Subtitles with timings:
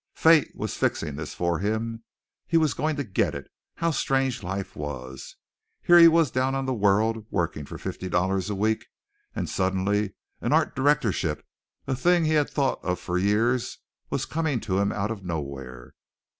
[0.15, 2.03] Fate was fixing this for him.
[2.47, 3.51] He was going to get it.
[3.75, 5.35] How strange life was!
[5.83, 8.87] Here he was down on the World working for fifty dollars a week,
[9.35, 11.45] and suddenly an art directorship,
[11.85, 13.77] a thing he had thought of for years,
[14.09, 15.93] was coming to him out of nowhere!